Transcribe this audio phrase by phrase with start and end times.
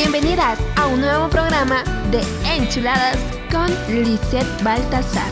[0.00, 1.82] Bienvenidas a un nuevo programa
[2.12, 2.20] de
[2.54, 3.18] Enchuladas
[3.50, 3.68] con
[4.04, 5.28] Lisette Baltasar.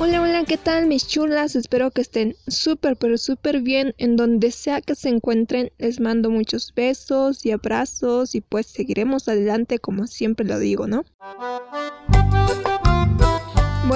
[0.00, 1.54] Hola, hola, ¿qué tal mis chulas?
[1.54, 5.70] Espero que estén súper, pero súper bien en donde sea que se encuentren.
[5.76, 11.04] Les mando muchos besos y abrazos y pues seguiremos adelante como siempre lo digo, ¿no?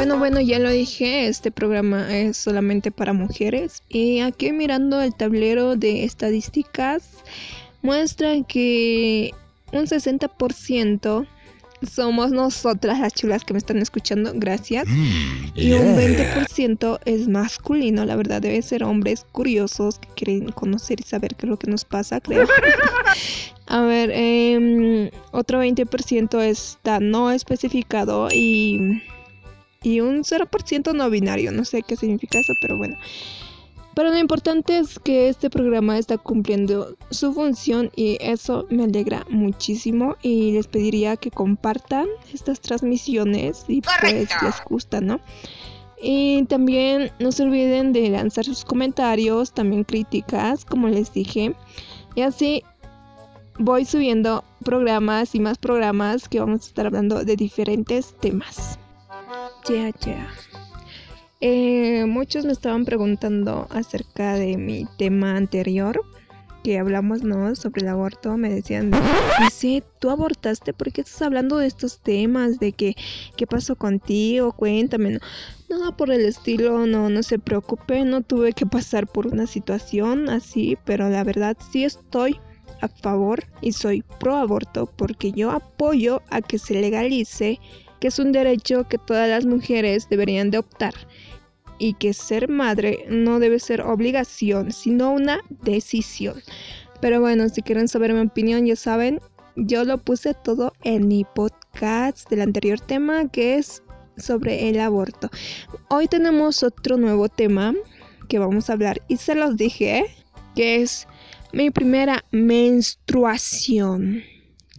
[0.00, 5.14] Bueno, bueno, ya lo dije, este programa es solamente para mujeres y aquí mirando el
[5.14, 7.02] tablero de estadísticas
[7.82, 9.34] muestran que
[9.74, 11.26] un 60%
[11.86, 14.86] somos nosotras las chulas que me están escuchando, gracias.
[14.88, 20.98] Mm, y un 20% es masculino, la verdad, debe ser hombres curiosos que quieren conocer
[21.00, 22.48] y saber qué es lo que nos pasa, creo.
[23.66, 29.02] A ver, eh, otro 20% está no especificado y,
[29.82, 32.96] y un 0% no binario, no sé qué significa eso, pero bueno.
[33.94, 39.26] Pero lo importante es que este programa está cumpliendo su función y eso me alegra
[39.28, 45.20] muchísimo y les pediría que compartan estas transmisiones y pues les gusta, ¿no?
[46.00, 51.54] Y también no se olviden de lanzar sus comentarios, también críticas, como les dije.
[52.14, 52.62] Y así
[53.58, 58.78] voy subiendo programas y más programas que vamos a estar hablando de diferentes temas.
[61.40, 66.00] Eh, muchos me estaban preguntando acerca de mi tema anterior
[66.62, 67.54] que hablamos, ¿no?
[67.54, 68.36] Sobre el aborto.
[68.36, 68.90] Me decían,
[69.52, 72.58] sí, tú abortaste, ¿por qué estás hablando de estos temas?
[72.58, 72.94] De que,
[73.36, 74.52] ¿qué pasó contigo?
[74.52, 75.12] Cuéntame.
[75.12, 79.46] No, nada por el estilo, no, no se preocupe, no tuve que pasar por una
[79.46, 82.38] situación así, pero la verdad sí estoy
[82.80, 87.60] a favor y soy pro aborto porque yo apoyo a que se legalice,
[88.00, 90.94] que es un derecho que todas las mujeres deberían de optar
[91.78, 96.42] y que ser madre no debe ser obligación, sino una decisión.
[97.00, 99.20] Pero bueno, si quieren saber mi opinión, ya saben,
[99.56, 103.82] yo lo puse todo en mi podcast del anterior tema que es
[104.16, 105.30] sobre el aborto.
[105.88, 107.74] Hoy tenemos otro nuevo tema
[108.28, 110.04] que vamos a hablar y se los dije,
[110.54, 111.08] que es
[111.52, 114.22] mi primera menstruación.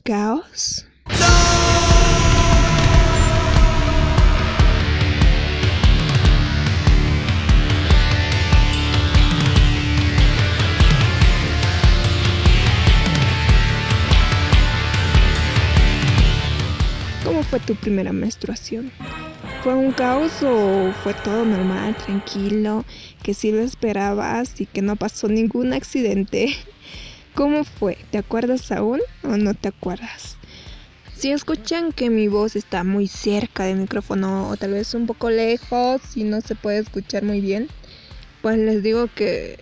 [0.03, 0.86] Caos.
[17.52, 18.94] Fue tu primera menstruación?
[19.62, 22.86] ¿Fue un caos o fue todo normal, tranquilo,
[23.24, 26.56] que sí lo esperabas y que no pasó ningún accidente?
[27.36, 27.98] ¿Cómo fue?
[28.10, 30.38] ¿Te acuerdas aún o no te acuerdas?
[31.14, 35.30] Si escuchan que mi voz está muy cerca del micrófono o tal vez un poco
[35.30, 37.68] lejos y no se puede escuchar muy bien,
[38.42, 39.60] pues les digo que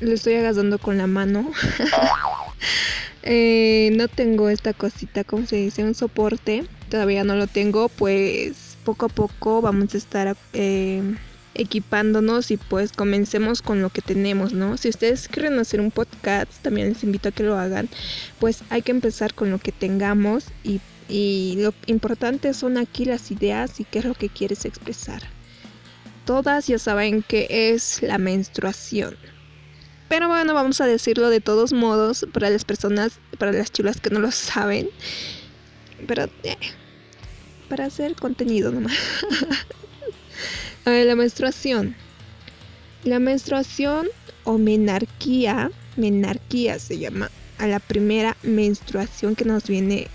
[0.00, 1.50] le estoy agasando con la mano.
[3.22, 8.76] Eh, no tengo esta cosita, como se dice, un soporte todavía no lo tengo, pues
[8.84, 11.02] poco a poco vamos a estar eh,
[11.54, 14.76] equipándonos y pues comencemos con lo que tenemos, ¿no?
[14.76, 17.88] Si ustedes quieren hacer un podcast, también les invito a que lo hagan,
[18.38, 20.80] pues hay que empezar con lo que tengamos y,
[21.58, 25.22] lo importante son aquí las ideas y qué es lo que quieres expresar.
[26.24, 29.16] Todas ya saben que es la menstruación.
[30.12, 34.10] Pero bueno, vamos a decirlo de todos modos para las personas, para las chulas que
[34.10, 34.90] no lo saben.
[36.06, 36.58] Pero eh,
[37.70, 38.92] para hacer contenido nomás.
[40.84, 41.96] a ver, la menstruación.
[43.04, 44.06] La menstruación
[44.44, 50.08] o menarquía, menarquía se llama, a la primera menstruación que nos viene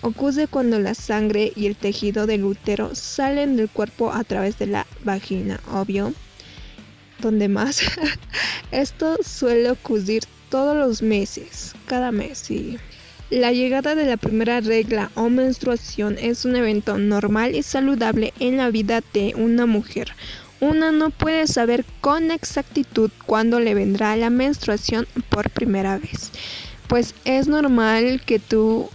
[0.00, 4.66] ocurre cuando la sangre y el tejido del útero salen del cuerpo a través de
[4.66, 6.12] la vagina, obvio.
[7.20, 7.82] Donde más.
[8.70, 12.78] Esto suele ocurrir todos los meses, cada mes, sí.
[13.30, 18.56] La llegada de la primera regla o menstruación es un evento normal y saludable en
[18.56, 20.14] la vida de una mujer.
[20.60, 26.30] Una no puede saber con exactitud cuándo le vendrá la menstruación por primera vez.
[26.88, 28.88] Pues es normal que tú...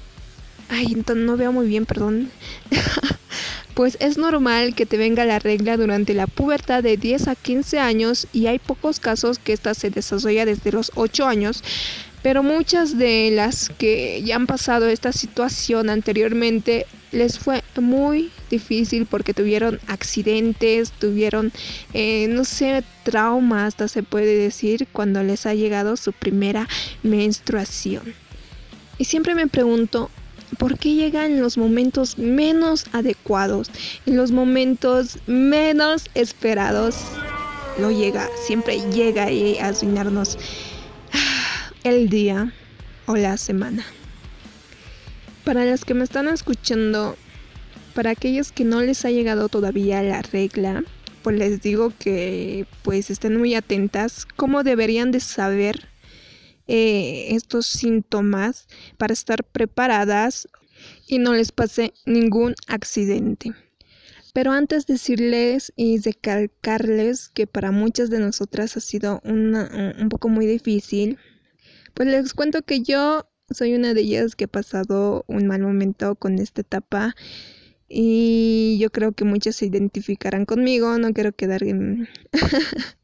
[0.68, 2.32] Ay, no veo muy bien, perdón.
[3.74, 7.80] pues es normal que te venga la regla durante la pubertad de 10 a 15
[7.80, 11.64] años y hay pocos casos que esta se desarrolla desde los 8 años
[12.24, 19.06] pero muchas de las que ya han pasado esta situación anteriormente les fue muy difícil
[19.06, 21.52] porque tuvieron accidentes, tuvieron,
[21.94, 26.68] eh, no sé, traumas, hasta se puede decir, cuando les ha llegado su primera
[27.04, 28.16] menstruación.
[28.98, 30.10] Y siempre me pregunto,
[30.58, 33.70] ¿Por qué llega en los momentos menos adecuados,
[34.06, 36.96] en los momentos menos esperados?
[37.80, 40.38] No llega, siempre llega a asignarnos
[41.84, 42.54] el día
[43.06, 43.84] o la semana.
[45.44, 47.18] Para los que me están escuchando,
[47.94, 50.84] para aquellos que no les ha llegado todavía la regla,
[51.24, 55.93] pues les digo que pues estén muy atentas cómo deberían de saber
[56.68, 58.68] eh, estos síntomas
[58.98, 60.48] para estar preparadas
[61.08, 63.54] y no les pase ningún accidente.
[64.34, 70.28] Pero antes de decirles y calcarles que para muchas de nosotras ha sido un poco
[70.28, 71.20] muy difícil,
[71.94, 76.16] pues les cuento que yo soy una de ellas que ha pasado un mal momento
[76.16, 77.16] con esta etapa
[77.88, 82.08] y yo creo que muchos se identificarán conmigo, no quiero quedar en,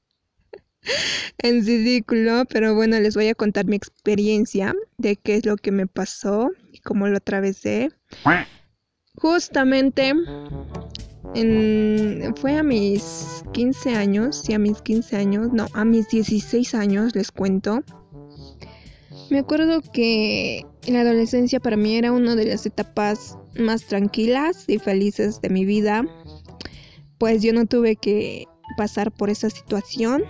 [1.40, 5.72] en ridículo, pero bueno, les voy a contar mi experiencia de qué es lo que
[5.72, 7.92] me pasó y cómo lo atravesé.
[9.16, 10.14] Justamente
[11.36, 16.74] en, fue a mis 15 años, sí, a mis 15 años, no, a mis 16
[16.76, 17.84] años les cuento.
[19.30, 24.80] Me acuerdo que la adolescencia para mí era una de las etapas más tranquilas y
[24.80, 26.04] felices de mi vida,
[27.18, 28.46] pues yo no tuve que
[28.78, 30.24] pasar por esa situación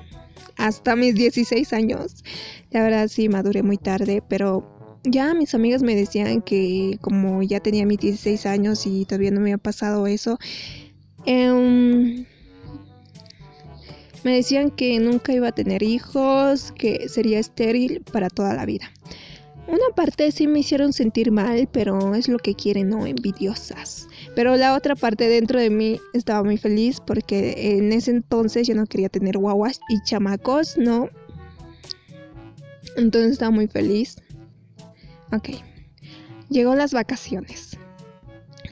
[0.60, 2.24] hasta mis 16 años.
[2.70, 4.64] La verdad sí maduré muy tarde, pero
[5.04, 9.40] ya mis amigas me decían que como ya tenía mis 16 años y todavía no
[9.40, 10.38] me había pasado eso,
[11.26, 12.26] eh,
[14.24, 18.92] me decían que nunca iba a tener hijos, que sería estéril para toda la vida.
[19.68, 23.06] Una parte sí me hicieron sentir mal, pero es lo que quieren, ¿no?
[23.06, 24.08] Envidiosas.
[24.36, 28.76] Pero la otra parte dentro de mí estaba muy feliz porque en ese entonces yo
[28.76, 31.10] no quería tener guaguas y chamacos, ¿no?
[32.96, 34.18] Entonces estaba muy feliz.
[35.32, 35.50] Ok.
[36.50, 37.78] Llegó las vacaciones.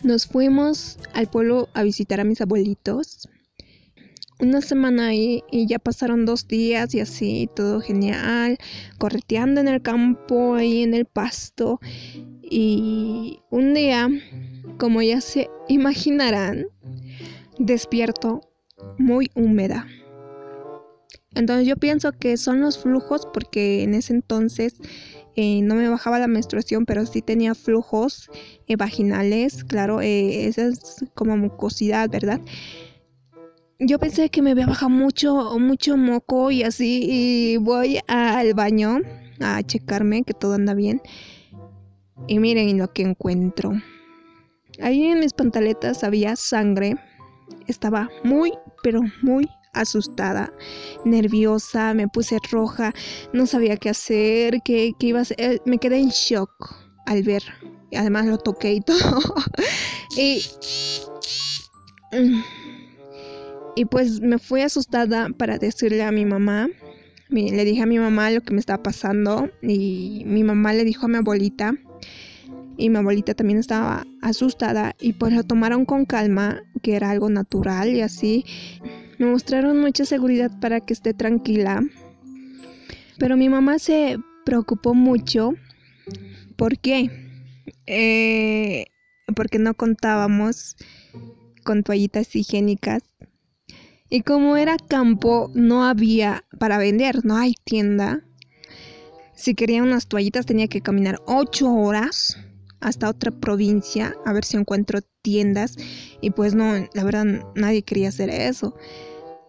[0.04, 3.28] Nos fuimos al pueblo a visitar a mis abuelitos
[4.40, 8.58] una semana ahí y ya pasaron dos días y así, todo genial,
[8.98, 11.80] correteando en el campo, ahí en el pasto.
[12.44, 14.10] Y un día,
[14.78, 16.68] como ya se imaginarán,
[17.58, 18.42] despierto
[18.98, 19.88] muy húmeda.
[21.36, 24.76] Entonces yo pienso que son los flujos porque en ese entonces
[25.36, 28.30] eh, no me bajaba la menstruación, pero sí tenía flujos
[28.68, 32.42] eh, vaginales, claro, eh, esa es como mucosidad, ¿verdad?
[33.80, 39.00] yo pensé que me había bajado mucho, mucho moco y así, y voy al baño
[39.40, 41.02] a checarme que todo anda bien.
[42.28, 43.74] Y miren lo que encuentro.
[44.82, 46.96] Ahí en mis pantaletas había sangre.
[47.68, 48.54] Estaba muy,
[48.84, 50.52] pero muy asustada,
[51.06, 52.94] nerviosa, me puse roja,
[53.32, 55.40] no sabía qué hacer, qué, qué iba a hacer.
[55.40, 56.76] Eh, me quedé en shock
[57.06, 57.44] al ver.
[57.96, 59.22] Además lo toqué y todo.
[60.18, 60.42] y
[63.78, 66.68] y pues me fui asustada para decirle a mi mamá.
[67.30, 71.06] Le dije a mi mamá lo que me estaba pasando y mi mamá le dijo
[71.06, 71.76] a mi abuelita
[72.78, 77.30] y mi abuelita también estaba asustada y pues lo tomaron con calma, que era algo
[77.30, 78.46] natural y así.
[79.18, 81.82] Me mostraron mucha seguridad para que esté tranquila.
[83.18, 85.54] Pero mi mamá se preocupó mucho.
[86.56, 87.10] ¿Por qué?
[87.88, 88.86] Eh,
[89.36, 90.76] porque no contábamos
[91.64, 93.04] con toallitas higiénicas
[94.10, 98.24] y como era campo, no había para vender, no hay tienda.
[99.36, 102.38] Si quería unas toallitas tenía que caminar ocho horas
[102.80, 105.76] hasta otra provincia a ver si encuentro tiendas.
[106.22, 108.76] Y pues no, la verdad nadie quería hacer eso.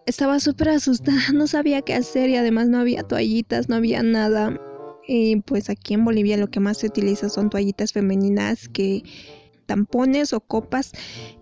[0.05, 4.59] Estaba súper asustada, no sabía qué hacer y además no había toallitas, no había nada.
[5.07, 9.03] Y pues aquí en Bolivia lo que más se utiliza son toallitas femeninas que
[9.65, 10.91] tampones o copas.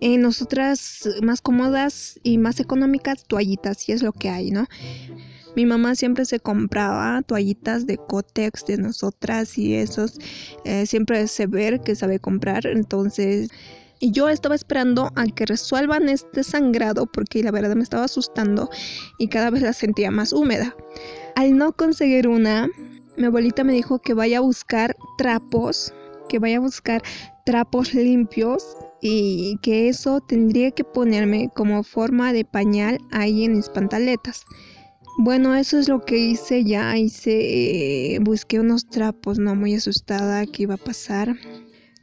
[0.00, 4.66] en nosotras más cómodas y más económicas, toallitas, y es lo que hay, ¿no?
[5.56, 10.18] Mi mamá siempre se compraba toallitas de Cotex de nosotras y esos
[10.64, 12.66] eh, siempre se ver que sabe comprar.
[12.66, 13.48] Entonces,
[14.00, 18.70] y yo estaba esperando a que resuelvan este sangrado porque la verdad me estaba asustando
[19.18, 20.76] y cada vez la sentía más húmeda.
[21.34, 22.68] Al no conseguir una,
[23.16, 25.92] mi abuelita me dijo que vaya a buscar trapos,
[26.28, 27.02] que vaya a buscar
[27.44, 33.68] trapos limpios y que eso tendría que ponerme como forma de pañal ahí en mis
[33.68, 34.44] pantaletas.
[35.20, 40.46] Bueno, eso es lo que hice ya, hice, eh, busqué unos trapos, no muy asustada
[40.46, 41.34] que iba a pasar.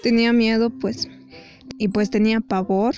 [0.04, 1.08] Tenía miedo pues,
[1.78, 2.96] y pues tenía pavor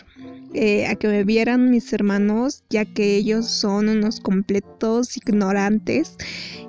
[0.55, 6.15] eh, a que me vieran mis hermanos, ya que ellos son unos completos ignorantes.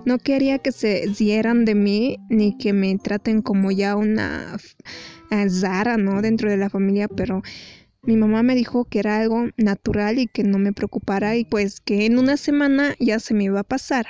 [0.05, 4.59] No quería que se dieran de mí ni que me traten como ya una
[5.49, 6.21] Zara, ¿no?
[6.21, 7.43] Dentro de la familia, pero
[8.09, 11.79] mi mamá me dijo que era algo natural y que no me preocupara y pues
[11.79, 14.07] que en una semana ya se me iba a pasar.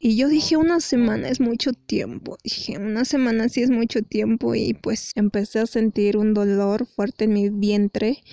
[0.00, 2.38] Y yo dije, una semana es mucho tiempo.
[2.42, 7.26] Dije, una semana sí es mucho tiempo y pues empecé a sentir un dolor fuerte
[7.26, 8.24] en mi vientre,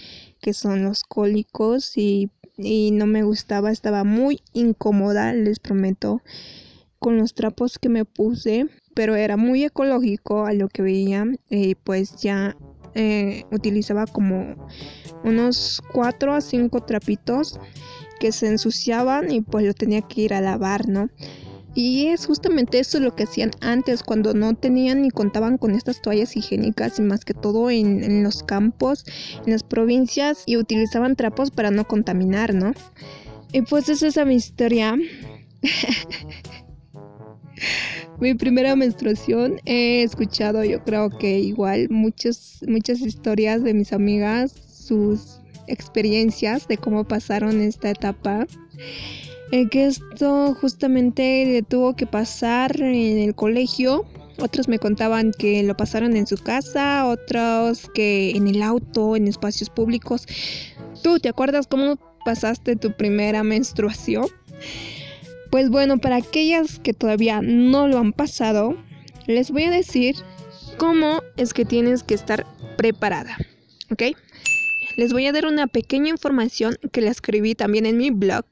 [0.42, 6.24] que son los cólicos y, y no me gustaba, estaba muy incómoda, les prometo,
[6.98, 8.66] con los trapos que me puse,
[8.96, 12.58] pero era muy ecológico a lo que veía y pues ya
[12.96, 14.56] eh, utilizaba como
[15.24, 17.60] unos 4 a 5 trapitos
[18.20, 21.10] que se ensuciaban y pues lo tenía que ir a lavar, ¿no?
[21.76, 26.02] Y es justamente eso lo que hacían antes, cuando no tenían ni contaban con estas
[26.02, 29.06] toallas higiénicas y más que todo en, los campos,
[29.46, 32.74] en las provincias y utilizaban trapos para no contaminar, ¿no?
[33.54, 34.98] Y pues esa es mi historia.
[38.20, 44.52] mi primera menstruación he escuchado yo creo que igual muchas muchas historias de mis amigas
[44.52, 48.48] sus experiencias de cómo pasaron esta etapa
[49.52, 54.06] eh, que esto justamente tuvo que pasar en el colegio.
[54.40, 59.28] Otros me contaban que lo pasaron en su casa otros que en el auto en
[59.28, 60.28] espacios públicos.
[61.02, 64.28] Tú te acuerdas cómo pasaste tu primera menstruación
[65.50, 68.78] pues bueno, para aquellas que todavía no lo han pasado,
[69.28, 70.16] les voy a decir
[70.78, 72.46] cómo es que tienes que estar
[72.78, 73.38] preparada.
[73.92, 74.04] ¿Ok?
[74.98, 78.46] Les voy a dar una pequeña información que la escribí también en mi blog.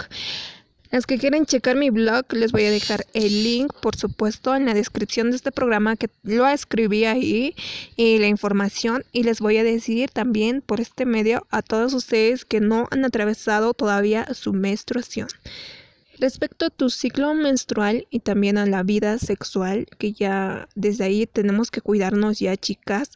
[0.92, 4.66] Las que quieren checar mi blog, les voy a dejar el link, por supuesto, en
[4.66, 7.56] la descripción de este programa que lo escribí ahí
[7.98, 9.04] y la información.
[9.12, 13.04] Y les voy a decir también por este medio a todos ustedes que no han
[13.04, 15.28] atravesado todavía su menstruación.
[16.20, 21.28] Respecto a tu ciclo menstrual y también a la vida sexual, que ya desde ahí
[21.28, 23.12] tenemos que cuidarnos ya chicas,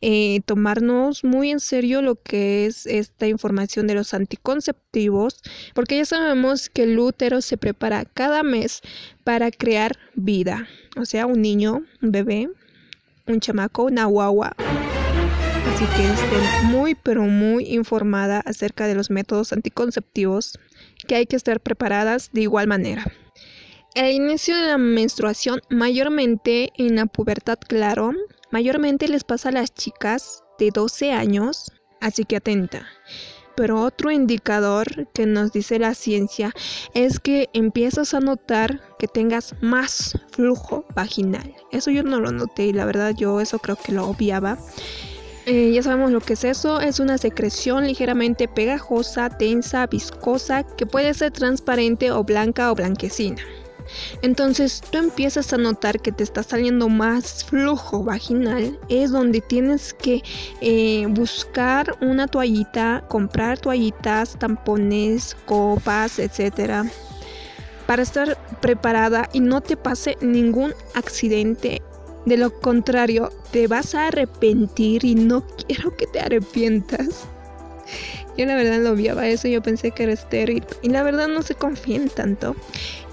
[0.00, 5.42] eh, tomarnos muy en serio lo que es esta información de los anticonceptivos,
[5.74, 8.80] porque ya sabemos que el útero se prepara cada mes
[9.22, 12.48] para crear vida, o sea, un niño, un bebé,
[13.26, 14.56] un chamaco, una guagua.
[15.74, 20.58] Así que estén muy pero muy informada acerca de los métodos anticonceptivos
[21.06, 23.04] que hay que estar preparadas de igual manera.
[23.94, 28.12] El inicio de la menstruación, mayormente en la pubertad, claro,
[28.50, 32.86] mayormente les pasa a las chicas de 12 años, así que atenta.
[33.56, 36.52] Pero otro indicador que nos dice la ciencia
[36.92, 41.54] es que empiezas a notar que tengas más flujo vaginal.
[41.72, 44.58] Eso yo no lo noté y la verdad yo eso creo que lo obviaba.
[45.48, 50.86] Eh, ya sabemos lo que es eso, es una secreción ligeramente pegajosa, tensa, viscosa, que
[50.86, 53.40] puede ser transparente o blanca o blanquecina.
[54.22, 59.94] Entonces tú empiezas a notar que te está saliendo más flujo vaginal, es donde tienes
[59.94, 60.20] que
[60.60, 66.90] eh, buscar una toallita, comprar toallitas, tampones, copas, etcétera,
[67.86, 71.82] para estar preparada y no te pase ningún accidente
[72.26, 77.24] de lo contrario, te vas a arrepentir y no quiero que te arrepientas.
[78.36, 81.40] Yo la verdad lo obviaba eso, yo pensé que era estéril y la verdad no
[81.42, 82.54] se confíen tanto.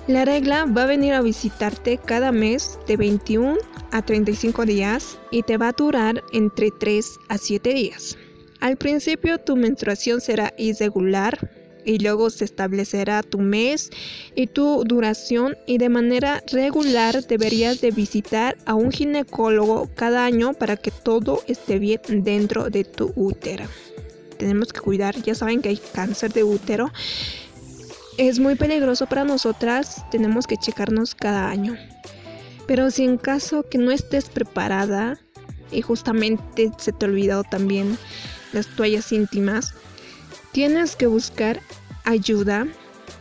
[0.08, 3.58] La regla va a venir a visitarte cada mes de 21
[3.92, 8.18] a 35 días y te va a durar entre 3 a 7 días.
[8.60, 11.38] Al principio tu menstruación será irregular,
[11.86, 13.90] y luego se establecerá tu mes
[14.36, 20.54] y tu duración y de manera regular deberías de visitar a un ginecólogo cada año
[20.54, 23.66] para que todo esté bien dentro de tu útero.
[24.38, 26.92] Tenemos que cuidar, ya saben que hay cáncer de útero.
[28.18, 31.78] Es muy peligroso para nosotras, tenemos que checarnos cada año.
[32.68, 35.20] Pero si en caso que no estés preparada
[35.72, 37.98] y justamente se te olvidado también
[38.54, 39.74] las toallas íntimas,
[40.54, 41.60] Tienes que buscar
[42.06, 42.68] ayuda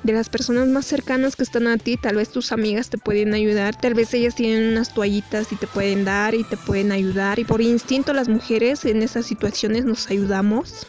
[0.02, 3.32] de las personas más cercanas que están a ti, tal vez tus amigas te pueden
[3.32, 7.38] ayudar, tal vez ellas tienen unas toallitas y te pueden dar y te pueden ayudar
[7.38, 10.86] y por instinto las mujeres en esas situaciones nos ayudamos.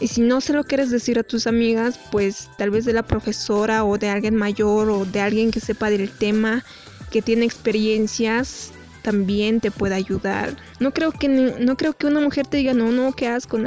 [0.00, 3.02] Y si no se lo quieres decir a tus amigas, pues tal vez de la
[3.02, 6.64] profesora o de alguien mayor o de alguien que sepa del tema,
[7.10, 8.72] que tiene experiencias,
[9.02, 10.56] también te puede ayudar.
[10.80, 13.58] No creo que no creo que una mujer te diga, "No, no, qué asco."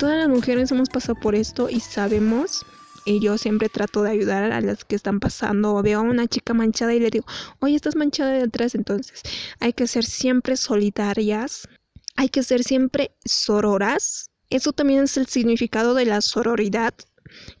[0.00, 2.64] Todas las mujeres hemos pasado por esto y sabemos
[3.04, 6.26] y yo siempre trato de ayudar a las que están pasando o veo a una
[6.26, 7.26] chica manchada y le digo,
[7.58, 9.20] oye, estás manchada de atrás, entonces
[9.58, 11.68] hay que ser siempre solidarias,
[12.16, 14.30] hay que ser siempre sororas.
[14.48, 16.94] Eso también es el significado de la sororidad,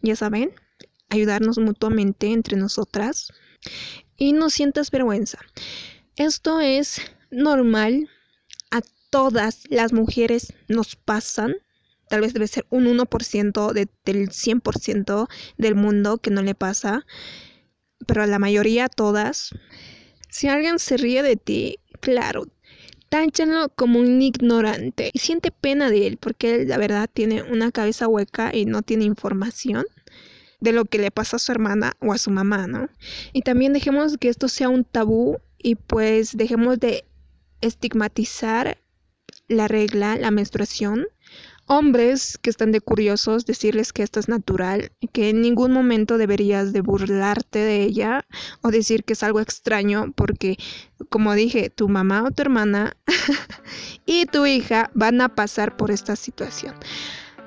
[0.00, 0.54] ya saben,
[1.10, 3.34] ayudarnos mutuamente entre nosotras
[4.16, 5.40] y no sientas vergüenza.
[6.16, 8.08] Esto es normal.
[8.70, 8.80] A
[9.10, 11.54] todas las mujeres nos pasan.
[12.10, 17.06] Tal vez debe ser un 1% de, del 100% del mundo que no le pasa.
[18.04, 19.54] Pero la mayoría, todas.
[20.28, 22.48] Si alguien se ríe de ti, claro,
[23.10, 27.70] tánchenlo como un ignorante y siente pena de él porque él la verdad tiene una
[27.70, 29.84] cabeza hueca y no tiene información
[30.60, 32.88] de lo que le pasa a su hermana o a su mamá, ¿no?
[33.32, 37.04] Y también dejemos que esto sea un tabú y pues dejemos de
[37.60, 38.78] estigmatizar
[39.48, 41.06] la regla, la menstruación.
[41.66, 46.72] Hombres que están de curiosos, decirles que esto es natural, que en ningún momento deberías
[46.72, 48.24] de burlarte de ella
[48.62, 50.56] o decir que es algo extraño, porque
[51.08, 52.96] como dije, tu mamá o tu hermana
[54.06, 56.74] y tu hija van a pasar por esta situación.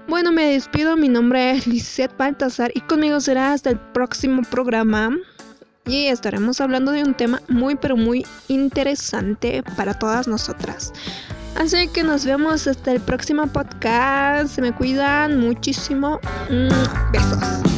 [0.08, 5.18] Bueno, me despido, mi nombre es Lisette Baltasar y conmigo será hasta el próximo programa
[5.86, 10.92] y estaremos hablando de un tema muy pero muy interesante para todas nosotras.
[11.56, 14.56] Así que nos vemos hasta el próximo podcast.
[14.56, 16.20] Se me cuidan muchísimo.
[16.50, 17.73] Mm, besos.